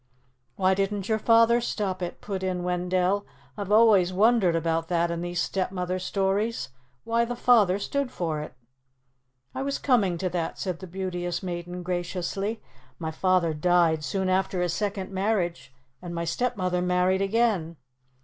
"Why 0.55 0.73
didn't 0.73 1.09
your 1.09 1.19
father 1.19 1.61
stop 1.61 2.01
it?" 2.01 2.21
put 2.21 2.41
in 2.41 2.63
Wendell. 2.63 3.23
"I've 3.55 3.71
always 3.71 4.11
wondered 4.11 4.55
about 4.55 4.87
that 4.87 5.11
in 5.11 5.21
these 5.21 5.39
stepmother 5.39 5.99
stories 5.99 6.69
why 7.03 7.23
the 7.23 7.35
father 7.35 7.77
stood 7.77 8.11
for 8.11 8.39
it." 8.41 8.55
"I 9.53 9.61
was 9.61 9.77
coming 9.77 10.17
to 10.17 10.29
that," 10.29 10.57
said 10.57 10.79
the 10.79 10.87
Beauteous 10.87 11.43
Maiden 11.43 11.83
graciously. 11.83 12.63
"My 12.97 13.11
father 13.11 13.53
died 13.53 14.03
soon 14.03 14.27
after 14.27 14.63
his 14.63 14.73
second 14.73 15.11
marriage, 15.11 15.71
and 16.01 16.15
my 16.15 16.25
stepmother 16.25 16.81
married 16.81 17.21
again." 17.21 17.77